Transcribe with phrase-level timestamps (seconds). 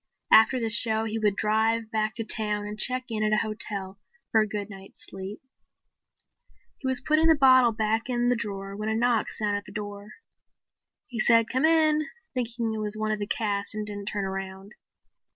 [0.31, 3.99] After the show he would drive back to town and check in at a hotel
[4.31, 5.41] for a good night's sleep.
[6.79, 9.73] He was putting the bottle back in the drawer when a knock sounded on the
[9.73, 10.13] door.
[11.05, 14.73] He said "Come in," thinking it was one of the cast and didn't turn around.